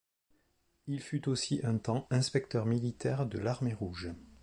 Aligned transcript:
Il 0.87 0.99
fut 0.99 1.29
aussi 1.29 1.61
un 1.63 1.77
temps 1.77 2.07
inspecteur 2.09 2.65
militaire 2.65 3.27
de 3.27 3.37
l'Armée 3.37 3.75
rouge. 3.75 4.11